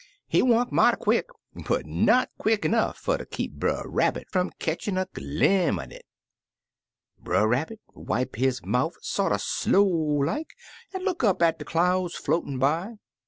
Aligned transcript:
"He 0.25 0.41
wunk 0.41 0.71
mighty 0.71 0.97
quick, 0.97 1.27
but 1.67 1.85
not 1.85 2.31
quick 2.39 2.63
'nough 2.67 2.97
fer 2.97 3.19
ter 3.19 3.25
keep 3.25 3.53
Brer 3.53 3.83
Rabbit 3.87 4.31
fum 4.31 4.49
ketch 4.57 4.87
in' 4.87 4.97
a 4.97 5.05
glimp' 5.05 5.79
un 5.79 5.91
it. 5.91 6.07
Brer 7.19 7.47
Rabbit 7.47 7.81
wipe 7.93 8.35
his 8.35 8.65
mouf 8.65 8.95
sorter 9.03 9.37
slow 9.37 9.85
like, 9.85 10.55
an' 10.91 11.03
look 11.05 11.23
up 11.23 11.43
at 11.43 11.59
de 11.59 11.65
clouds 11.65 12.15
floatin' 12.15 12.57
by. 12.57 12.95